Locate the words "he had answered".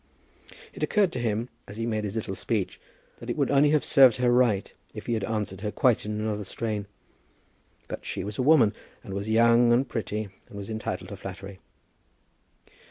5.05-5.61